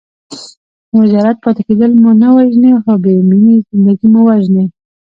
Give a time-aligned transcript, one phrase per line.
[0.97, 4.65] مجرد پاتې کېدل مو نه وژني خو بې مینې زندګي مو وژني.